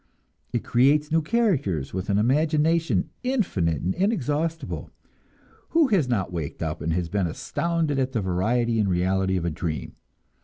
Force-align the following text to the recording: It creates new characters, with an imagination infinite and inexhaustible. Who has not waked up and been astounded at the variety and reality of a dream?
It 0.51 0.63
creates 0.63 1.11
new 1.11 1.21
characters, 1.21 1.93
with 1.93 2.09
an 2.09 2.17
imagination 2.17 3.11
infinite 3.21 3.83
and 3.83 3.93
inexhaustible. 3.93 4.89
Who 5.69 5.89
has 5.89 6.07
not 6.09 6.33
waked 6.33 6.63
up 6.63 6.81
and 6.81 6.91
been 7.11 7.27
astounded 7.27 7.99
at 7.99 8.11
the 8.11 8.19
variety 8.21 8.79
and 8.79 8.89
reality 8.89 9.37
of 9.37 9.45
a 9.45 9.51
dream? 9.51 9.93